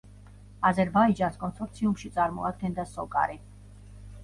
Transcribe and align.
აზერბაიჯანს 0.69 1.37
კონსორციუმში 1.43 2.11
წარმოადგენდა 2.17 2.89
სოკარი. 2.97 3.41